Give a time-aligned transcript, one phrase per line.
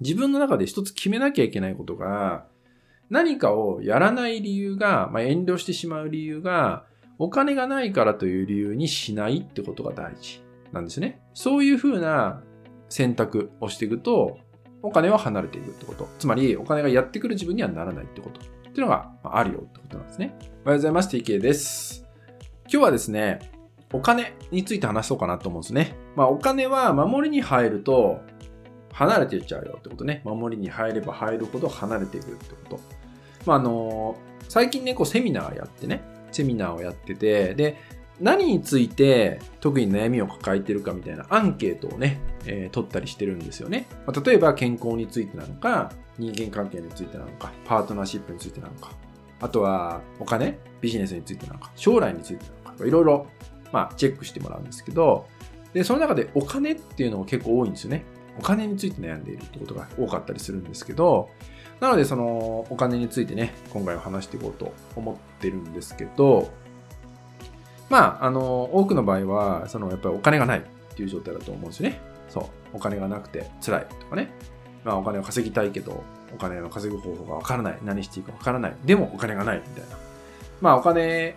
[0.00, 2.46] 自分の中で一つ決めなきゃいけないことが、
[3.10, 6.84] 何かをやらない理由が、まあ、遠慮してしまう理由が、
[7.18, 10.42] お金がないからという理由にしないってことが大事
[10.72, 11.20] なんですね。
[11.34, 12.42] そういうふうな
[12.88, 14.38] 選択をしていくと、
[14.82, 16.08] お金は離れていくってこと。
[16.18, 18.40] つまり、お金がやってくる自分にはならないってこと。
[18.40, 20.34] っていうのがあるよってことなんですね。
[20.38, 21.14] おはようございます。
[21.14, 22.06] TK です。
[22.62, 23.40] 今日はですね、
[23.92, 25.96] お金について話そうかなと思うんですね。
[26.14, 28.20] まあ、お金は守りに入ると
[28.92, 30.22] 離れていっちゃうよってことね。
[30.24, 32.80] 守りに入れば入るほど離れていくってこと。
[33.46, 34.16] まあ、あの
[34.48, 37.76] 最近ね、こうセミナーやってね、セミナーをやってて、で、
[38.20, 43.86] 何について特に悩みを抱えてるかみたいなアンケートをね、えー、取ったりしてるんですよね。
[44.06, 48.92] まあ、例えば健康についてなのか、人間関係についてなのか、パートナーシップについてなのか、
[49.40, 53.26] あとはお金、ビジネスについてなのか、将来についてなのか、いろいろ、
[53.72, 55.26] まあ、チェックしてもらうんですけど、
[55.72, 58.04] で、その中でお金っていうのも結構多いんですよね。
[58.38, 61.28] お金について悩んでいるってことが多かったりするんですけど、
[61.80, 66.50] なのでそのお金についてね、今回は話していこうと思ってるんですけど、
[67.88, 70.62] まあ、あの、多くの場合は、そのやっぱりお金がないっ
[70.94, 72.00] ていう状態だと思うんですよね。
[72.28, 72.44] そう。
[72.72, 74.30] お金がなくて辛いとかね。
[74.84, 77.78] まあお金を稼ぎたいけど、お金を稼ぐ方法がわからない。
[77.82, 78.76] 何していいかわからない。
[78.84, 79.96] でもお金がないみたいな。
[80.60, 81.34] まあお金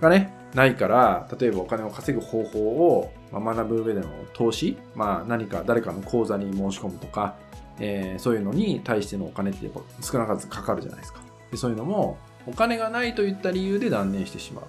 [0.00, 7.36] がね、ないから、例えばお金を稼ぐ方法をま学ぶ上での投資、まあ何か誰かの口座に申し込むとか、
[7.78, 11.20] えー、そういうのに対してのお金ってやっぱ少なからずかかるじゃないですか。
[11.50, 14.64] でそういうのも、お金がないといった理由で断念してしまう。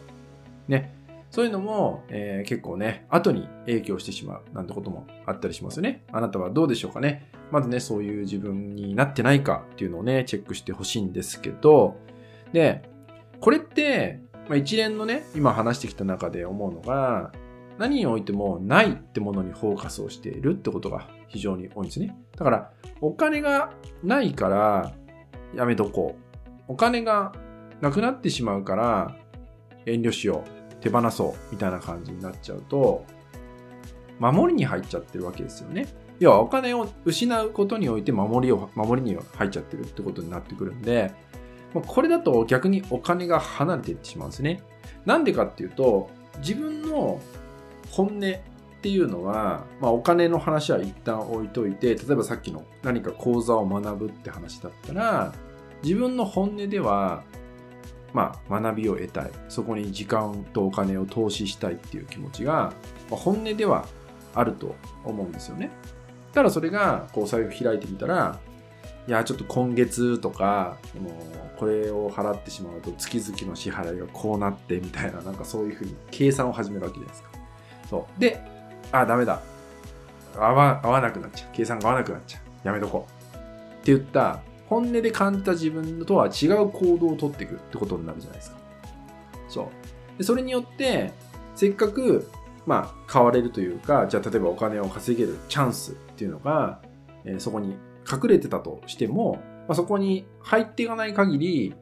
[0.72, 0.96] ね。
[1.32, 6.04] そういうのも、えー、結構ね、後に影響してしまうなんてこともあったりしますよね。
[6.12, 7.28] あなたはどうでしょうかね。
[7.52, 11.96] まずね、そういう自分になってないかっていうのをね、チェックしてほしいんですけど、
[12.52, 12.84] で、
[13.40, 17.32] これって、まあ、一連のね、今話してきた中で思うのが、
[17.78, 22.16] 何においてもないってものにフォーカスをしているってことが非常に多いんですね。
[22.38, 22.72] だから、
[23.02, 24.94] お金がないから
[25.56, 26.24] やめとこう。
[26.68, 27.34] お金が
[27.82, 29.16] なくなってしまうから
[29.86, 30.64] 遠慮しよう。
[30.84, 33.06] 手放そうみたいな感じになっちゃうと、
[34.20, 35.88] 守りに入っちゃってるわけですよね。
[36.20, 41.14] 要はお金を失うことにおいて守りを、守りに入っちゃってるってことになってくるんで、
[41.74, 44.62] これだと逆にお金が離れていってしまうんですね。
[45.06, 47.20] なんでかっていうと、自分の
[47.94, 48.20] 本音っ
[48.82, 55.34] ていうのは、まあ、お金の話は一旦置いといて、例えばさっきの何か講座を学ぶって話だったら、
[55.84, 57.24] 自分の本音では
[58.14, 59.32] まあ、学びを得たい。
[59.50, 62.74] そこに時間とお金を投資したいっていう気持ちが、
[63.10, 63.88] まあ、本音では
[64.36, 65.72] あると思うんですよね。
[66.32, 68.40] ただそれがこう財布開いてみたら
[69.08, 71.14] いやちょっと今月とかもう
[71.60, 77.43] これを払ってしまうと月々の支払いがこうなってみたいななんかそういうふうに計算を始めるわけじゃないですか。
[77.94, 78.42] そうで
[78.92, 79.40] あダメだ
[80.36, 83.36] 合わ合わなくなっちゃう計算が合わなくなっちゃうやめとこう
[83.84, 88.58] って言った本音で感じた自分とは違う行動をとっていくってことになるじゃないですか。
[89.48, 90.18] そう。
[90.18, 91.12] でそれによって、
[91.54, 92.28] せっかく、
[92.66, 96.82] まあ、変われるというか、じゃあ例えばお金を稼げるチャンスっていうのが、
[97.26, 97.76] えー、そこに
[98.12, 99.34] 隠れてたとしても、
[99.68, 101.76] まあ、そこに入っていかない限り、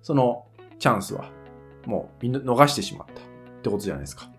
[0.00, 0.46] その
[0.78, 1.28] チャンスは
[1.84, 3.16] もう逃してしまったっ
[3.62, 4.30] てことじゃないですか。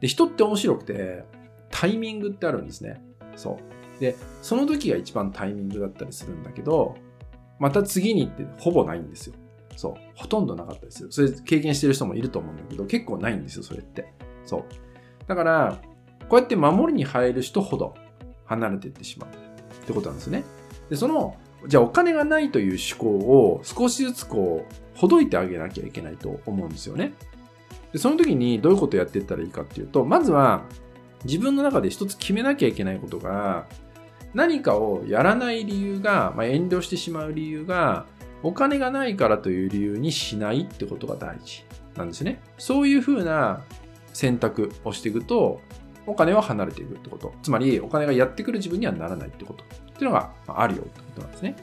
[0.00, 1.24] で、人って面白くて、
[1.70, 3.02] タイミングってあるんですね。
[3.36, 3.58] そ
[3.98, 4.00] う。
[4.00, 6.96] で、その時が一番タイミングだったりするんだけど、
[7.58, 9.34] また次にってほぼないんですよ。
[9.76, 9.94] そう。
[10.14, 11.08] ほとんどなかったですよ。
[11.10, 14.12] それ経験してる人もいると思うんだけど、結構ないんですよ、それって。
[14.46, 14.64] そう。
[15.26, 15.80] だから、
[16.28, 17.94] こうやって守りに入る人ほど
[18.46, 20.44] 離れていってしまうってことなんですね。
[20.88, 21.36] で、その、
[21.66, 27.12] じゃあお金がないという思考を少しずつこう、ほどいてあげなきゃいけないと思うんですよね。
[27.92, 30.64] で、その時にどういうことをやっていったらいいかっていうと、まずは
[31.24, 33.66] 自分の中で一つ決めなきゃいけないことが、
[34.32, 38.06] 何かをやらない理由が、まあ、遠慮してしまう理由が、
[38.42, 41.64] お金がないからという理由にしないってことが大事
[41.96, 42.40] なんですね。
[42.56, 43.64] そういうふうな
[44.12, 45.60] 選択をしていくと、
[46.06, 47.34] お金は離れていくってこと。
[47.42, 49.64] つまり、お金がやってくる自分にはならないってこと。
[49.64, 49.66] っ
[50.00, 51.56] ていうのがあるよってことなんですね。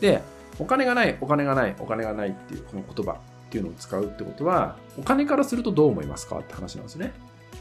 [0.00, 0.22] で、
[0.58, 3.18] お金がない、お金がない、お金がないっていうこの言葉
[3.52, 6.38] っていうのを使うってことは、お金からするとどう思いますか？
[6.38, 7.12] って話なんですね。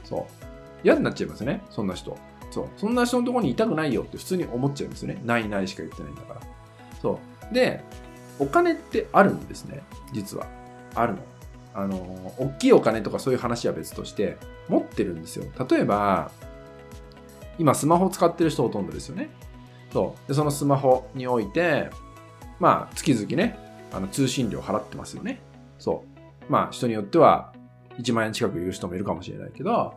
[0.05, 0.23] そう。
[0.85, 2.17] 嫌になっちゃいますね、そんな人。
[2.49, 2.69] そう。
[2.77, 5.21] そんな人のところにいたくないよって普通に思っちゃうんですよね？
[5.25, 6.41] ないないしか言ってないんだから。
[7.01, 7.19] そ
[7.51, 7.53] う。
[7.53, 7.83] で、
[8.39, 9.83] お金ってあるんですね。
[10.13, 10.47] 実は。
[10.95, 11.19] あるの。
[11.73, 11.97] あの、
[12.38, 14.38] 大きいお金とかそういう話は別として、
[14.69, 15.45] 持ってるんですよ。
[15.69, 16.31] 例えば、
[17.59, 19.29] 今スマホ使ってる人ほとんどですよね。
[19.91, 20.27] そう。
[20.29, 21.89] で、そのスマホにおいて、
[22.59, 23.59] まあ、月々ね、
[23.93, 25.41] あの通信料払ってますよね。
[25.81, 26.05] そ
[26.47, 26.51] う。
[26.51, 27.53] まあ、人によっては
[27.97, 29.95] 1万円近くいる人もいるかもしれないけど、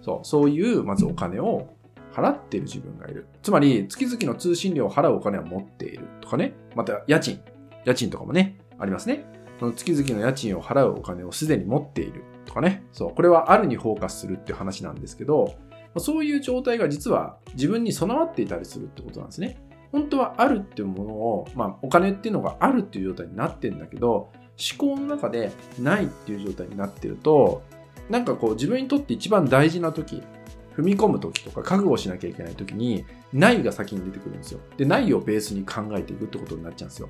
[0.00, 1.68] そう、そういう、まずお金を
[2.12, 3.26] 払っている自分がいる。
[3.42, 6.54] つまり、月々の通信料を払うお金は持っているとかね。
[6.74, 7.40] また、家賃。
[7.84, 9.26] 家賃とかもね、ありますね。
[9.60, 12.84] その月々の家賃を払うお金をすでに持っているとかね。
[12.92, 13.14] そう。
[13.14, 15.54] これはあるにフォーカスするって話なんですけど、
[15.98, 19.58] そういう状態が実は自分に備わっていたりするってことなんですね。
[19.96, 27.62] 本当はあるっていうものを、まあ、お金っていうのがあるっていう状態になってるんだけど、思考の中でないっていう状態になってると、
[28.10, 30.22] なんかこう自分にとって一番大事な時、
[30.76, 34.60] 踏み込む時とか覚悟しなきゃいけない時に、ないが先に出てくるんですよ。
[34.76, 37.08] で、ないをベースに考えていくってことになっちゃうんですよ。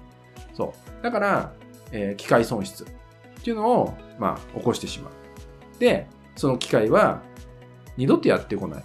[0.54, 1.02] そう。
[1.02, 1.52] だから、
[1.90, 2.86] えー、機械損失っ
[3.42, 5.12] ていうのを、まあ、起こしてしまう。
[5.80, 6.06] で、
[6.36, 7.20] その機械は
[7.96, 8.84] 二度とやってこない。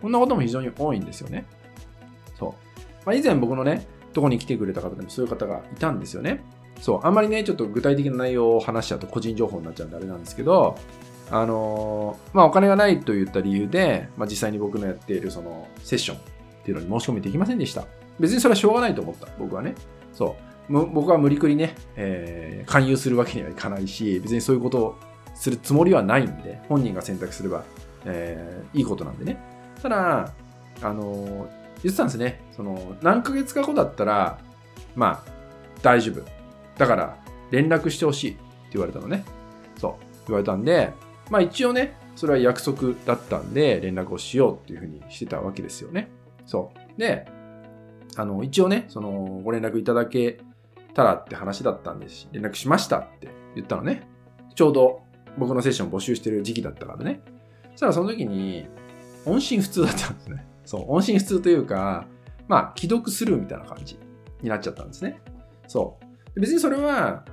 [0.00, 1.44] こんなことも非常に多いんですよね。
[3.06, 6.44] まあ、以前僕のね、とこに来てくれた方でもそういう方がいたんですよね。
[6.80, 7.00] そう。
[7.04, 10.76] あんまりね、ちょっと具体的な内容を話しちゃうと個人情報になっちゃうんであれなんですけど、
[11.30, 16.20] あのー、まあ、お金がないといった理由で、まあ、実際に僕のやっているそのセッションっ
[16.64, 17.84] ていうのに申し込みできませんでした。
[18.18, 19.28] 別にそれはしょうがないと思った。
[19.38, 19.74] 僕はね。
[20.12, 20.36] そ
[20.68, 20.72] う。
[20.72, 24.96] 僕は無理くりね、えー、勧誘するわけにはいかないし、別にそういうことを
[25.34, 27.62] するつもりはないんで、本人が選択すれば
[28.06, 29.38] えー、いいことなんでね。
[29.82, 30.32] ただ、
[30.82, 31.48] あの
[31.82, 32.40] 言ってたんですね。
[32.54, 34.38] その、何ヶ月か後だったら、
[34.94, 35.30] まあ、
[35.82, 36.22] 大丈夫。
[36.78, 37.16] だから、
[37.50, 38.40] 連絡してほしいって
[38.72, 39.24] 言われたのね。
[39.78, 40.06] そう。
[40.26, 40.92] 言われたんで、
[41.30, 46.08] まあ一応ね、それは約束だったんで、連絡をしようっていうふうにしてたわけですよね。
[46.44, 47.00] そう。
[47.00, 47.26] で、
[48.16, 50.38] あの、一応ね、その、ご連絡いただけ
[50.94, 52.28] たらって話だったんですし。
[52.32, 54.08] 連絡しましたって言ったのね。
[54.54, 55.02] ちょうど
[55.36, 57.20] 僕のセッション募集してる時期だったからね。
[57.72, 58.66] そしたらその時に、
[59.26, 60.46] 音信不通だったんですね。
[60.66, 62.06] そう、音信不通というか、
[62.48, 63.98] まあ、既読するみたいな感じ
[64.42, 65.22] になっちゃったんですね。
[65.66, 65.98] そ
[66.36, 66.40] う。
[66.40, 67.24] 別にそれは、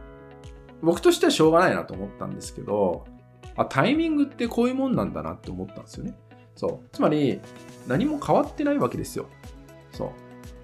[0.82, 3.06] 僕としてはしょうがないなと思ったんですけど、
[3.58, 6.16] あ、タイミングってこういうもんなんだなって思ったんですよね。
[6.56, 6.90] そう。
[6.94, 7.42] つまり、
[7.88, 9.26] 何も変わってないわけですよ。
[9.92, 10.14] そ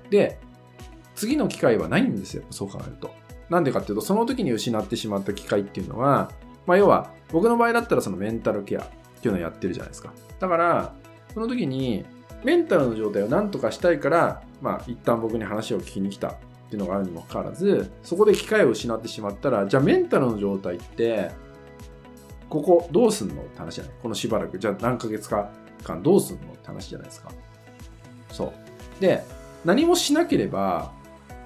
[0.07, 0.11] う。
[0.11, 0.39] で、
[1.15, 2.43] 次の機会はないんですよ。
[2.49, 3.11] そう考えると。
[3.49, 6.31] なんでかっていうと、その時に失ってしまった機会っていうのは、
[6.65, 8.87] まあ、要は、僕の場合だったらそのメンタルケア。
[9.19, 10.13] っていうのをやってるじゃないですか。
[10.39, 10.93] だから、
[11.33, 12.05] その時に、
[12.43, 16.35] メンタルの状態を何とかしたいから、まあ、一旦僕に話を聞きに来たっ
[16.69, 21.31] ていうのがあるにもかかわらず、そこで機会を失ってしまったら、じゃあメンタルの状態って、
[22.49, 23.93] ここどうすんのって話じゃない？
[24.01, 25.51] このしばらく、じゃあ何ヶ月か
[25.83, 27.31] 間どうすんのって話じゃないですか。
[28.31, 29.01] そう。
[29.01, 29.23] で、
[29.65, 30.91] 何もしなければ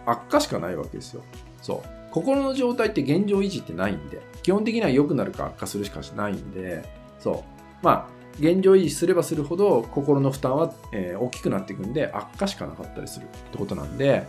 [0.06, 1.24] 悪化しかないわけですよ。
[1.62, 1.90] そう。
[2.12, 6.84] 心の状態って現状維持ってないんで、基本的には良くなるか悪化するしかないんで、
[7.20, 7.44] そう。
[7.82, 8.08] まあ、
[8.40, 14.28] 現状維持すればするほど心の負担は、え、大きくなっていくんで悪化しかなかったりするってことなんで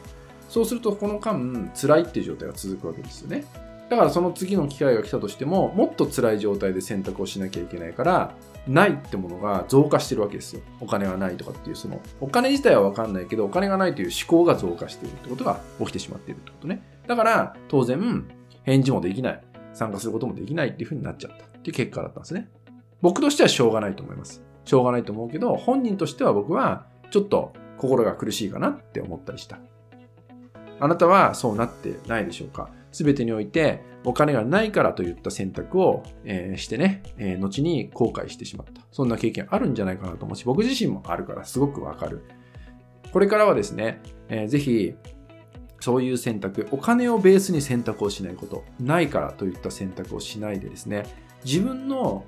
[0.49, 3.45] そうするとこの間辛いっていう状態が続くわけですよね。
[3.89, 8.35] だからその次の機会が来たとしてももっと辛い状態で選択をしなきゃいけないから
[8.67, 10.63] ないってものが増加してるわけですよ。
[10.81, 16.83] お金がないとかっていうそのお金自体は分かんないけどお金がないという思考が増加しているってことが起きてしまっているってことね。
[17.07, 18.27] だから当然
[18.63, 19.45] 返事もできない。
[19.75, 22.49] 参加することもできないっていうふうになっちゃったっていう結果だったんですね。
[23.05, 24.43] 僕としてはしょうがないと思います。
[24.65, 29.59] しょうがないと思うけど、本人としては僕はちょっと心が苦しいかなって思ったりした。
[30.81, 38.81] あなたはそうなってないでしょうかすべてにおいてお金がないからといった選択を、え、してね、え、後に後悔してしまった。
[38.91, 42.25] そんな経験あるんじゃないかなと思うし、僕自身もあるからすごくわかる。
[43.13, 44.95] これからはですね、えー、ぜひ、
[45.79, 51.05] そういう選択、お金をベースに選択をしないこと、ないからといった選択をしないでですね、
[51.45, 52.25] 自分の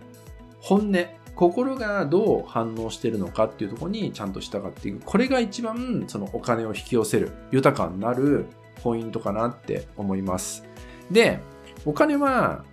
[0.61, 0.97] 本音、
[1.35, 5.01] 心がどう反応してるのかっていうところにちゃんと従っていく。
[5.05, 8.47] これが一番そのお金を引き寄せる、豊かになる
[8.83, 10.65] ポイントかなって思います。
[11.11, 11.41] で、
[11.85, 12.65] お金は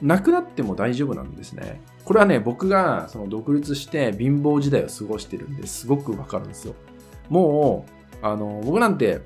[0.00, 1.80] なくなっても大丈夫なんですね。
[2.04, 6.74] これはね、僕がその独立して貧乏時代を過ごしてるんですごくわかるんですよ。
[7.28, 7.86] も
[8.22, 9.20] う、あの、僕なんて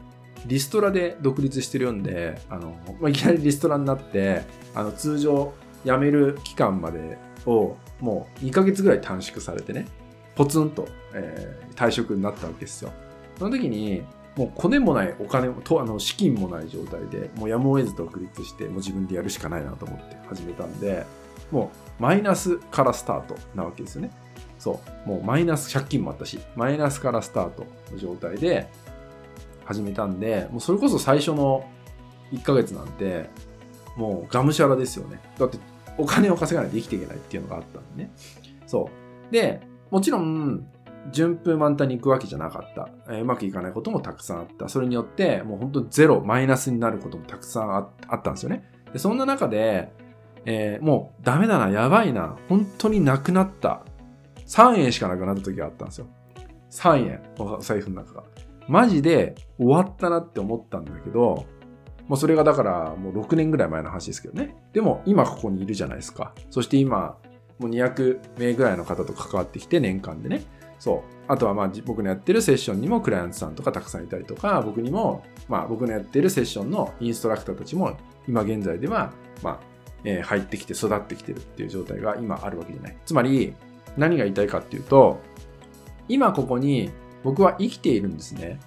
[0.46, 4.42] リストラで独立してるんで、あの、まあ、いきなりリストラになって、
[4.74, 5.52] あの、通常
[5.84, 9.86] 辞める期間までをもう2ヶ月ぐらい短縮されてね、
[10.34, 12.92] ポツンと、えー、退職になったわけですよ。
[13.38, 14.02] その時に、
[14.36, 21.06] もうコネもないお金も、とあの資金もない状態で、もうやむを得ず独立して、もう自分でやるしかないなと思って始めたんで、
[21.50, 24.10] もうマイナスからスタートなわけですよね。
[24.58, 25.08] そう。
[25.08, 28.68] もうマイナス、借金もあったし、マイナスからスタートの状態で
[29.64, 31.66] 始めたんで、もうそれこそ最初の
[32.32, 33.30] 1ヶ月なんて、
[33.96, 35.20] もうがむしゃらですよね。
[35.38, 35.58] だって
[35.98, 38.10] お金を稼がないと生きていけないっていうのがあったんでね。
[38.66, 38.90] そ
[39.30, 39.32] う。
[39.32, 39.60] で、
[39.90, 40.66] もちろん、
[41.12, 42.88] 順風満タンに行くわけじゃなかった。
[43.12, 44.68] え、うまくいかないこともたくさんあった。
[44.68, 47.80] それによって、もう本当にゼロ、マイナスになることもたくさんあ
[48.16, 48.64] ったんですよね。
[48.92, 49.92] で、そんな中で、
[50.44, 53.84] えー、もうダメだな、やばいな、本当になくなった。
[54.46, 56.06] 3円しかなくなった時があったんですよ。
[56.70, 58.24] 3円、お財布の中が。
[58.68, 61.44] マジで終わったなって思ったんだけど、
[62.08, 64.54] もうそれがだからもう6年ぐらい前の話ですけどね。
[64.72, 66.32] でも今ここにいるじゃないですか。
[66.50, 67.16] そして今、
[67.58, 70.44] もう200名ぐらいの方と関わってきて年間でね。
[70.78, 71.16] そう。
[71.28, 77.96] あとはまあ僕のやってるセッションにもクライアントさんとかたくさんいたりとか、僕にも、まあ僕のやってるセッションのインストラクターたちも
[78.28, 79.60] 今現在では、まあ、
[80.04, 82.96] えー、入ってきて育ってきてるっていう状態が今あるわけじゃない。
[83.04, 83.54] つまり、
[83.96, 85.18] 何が言いたいかっていうと、
[86.08, 86.90] 今ここに
[87.24, 88.60] 僕は生きているんですね。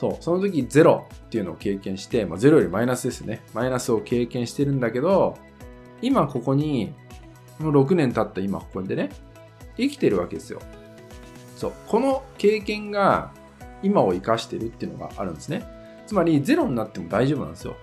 [0.00, 3.42] そう、その時ゼロっていうのを経験して、まあ、ゼロよりマイナスですね。
[3.52, 5.36] マイナスを経験してるんだけど、
[6.00, 6.94] 今ここに、
[7.58, 9.10] もう6年経った今ここでね、
[9.76, 10.60] 生きてるわけですよ。
[11.54, 13.34] そう、この経験が
[13.82, 15.66] 今を生かしてるっていうのがあるんですね。
[16.06, 17.76] つまりゼロになっても大丈夫なんですよ。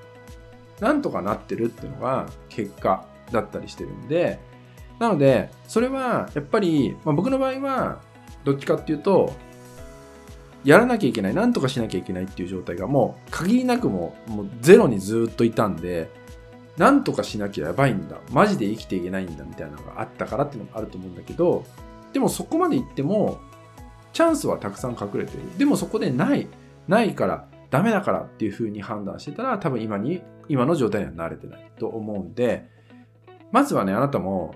[0.80, 4.40] なんとかなってるっていうのが結果だったりしてるんで、
[4.98, 8.02] なので、それはやっぱり、まあ、僕の場合は、
[8.44, 9.34] どっちかっていうと、
[10.68, 16.10] やらなきゃいけない、なんとかしなきゃいけないっていう状態がもう限りなくももうゼロにずっといたんで、
[16.76, 21.64] なんとかしなきゃやばいんだ、マジで生きていけないんだみたいなのがあったからっていうのがあると思うんだけど、
[22.12, 23.40] でもそこまで行っても、
[24.12, 25.58] チャンスはたくさん隠れてる。
[25.58, 26.50] でもそこでない、
[26.90, 32.68] ないから、ダメだからっていう風に判断してたら、多分今に、今の状態には慣れてないと思うんで、
[33.54, 34.54] まずはね、あなたも、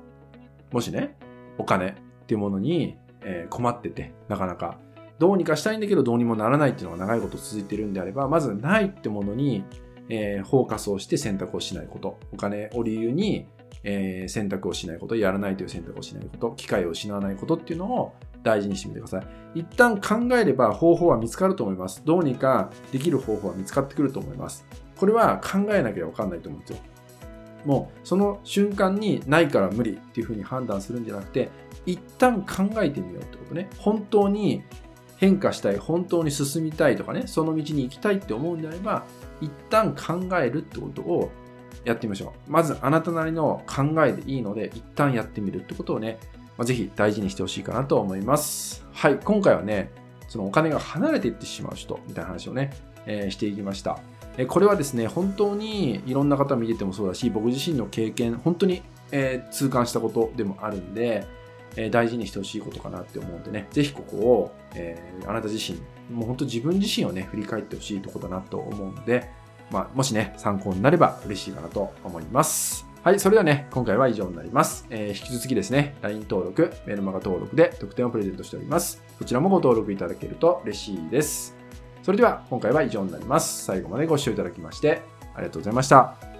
[0.73, 1.17] もしね、
[1.57, 1.93] お金っ
[2.27, 4.77] ていうものに、え困ってて、なかなか
[5.21, 9.63] どうにかしたいんだけどどうにもならないっていうのが長いこと続いてるんであれば、まずないってものに、
[10.09, 12.19] えー、フォーカスをして選択をしないこと。
[12.33, 13.45] お金を理由に、
[13.83, 19.59] えー、選択をしないこと、やらないという選択をしないこと、機会を失わないことっていうのを大事にしてみてください。
[19.59, 22.01] 一旦考えれば方法は見つかると思います。
[22.03, 24.65] どうにかできる方法は見つかってくると思います。
[24.97, 26.83] これは考えなきゃわかんないと思うんですよ。
[27.63, 31.51] もうその瞬間にないから無理っていうふうに判断するんじゃなくて、
[31.85, 33.69] 一旦考えてみようってことね。
[33.77, 34.63] 本当に
[35.21, 39.05] 変化したい、本当に進みたいとかね、その道に行きたいって思うんであれば、
[39.39, 41.31] 一旦考えるってことを
[41.85, 42.51] やってみましょう。
[42.51, 46.17] まずあなたなりの考えでいいので、一旦やってみるってことをね、
[46.57, 48.83] まあ、ぜひ大事にしてほしいかなと思います。
[48.93, 49.91] はい、今回はね、
[50.27, 52.71] そのお金が離れていってしまう人みたいな話をね、
[53.05, 53.99] えー、していきました。
[54.37, 61.27] えこれはですね、本当にいろんな方見ててもそうだし、僕自身の経験、本当に、えー、痛感したことでもあるんで、
[61.75, 65.79] え大事にしてほしいことかなって思うんでね、ぜひここを、えー、あなた自身、
[66.13, 69.29] もう本当自分自身をね、振り返ってほしいとこだなと思うんで、
[69.71, 72.85] まあ、もしね、参考になれば嬉しいかなと思います。
[73.03, 74.85] はい、それではね、今回は以上になります。
[74.89, 79.01] えー、引き続きですね、LINE 登録、メルマガ登録で特典をプレゼントしております。
[79.17, 81.55] こちらもご登録いただけると嬉しいです。
[82.03, 83.65] それでは今回は以上になります。
[83.65, 85.01] 最後までご視聴いただきまして
[85.33, 86.30] ありがとうございました。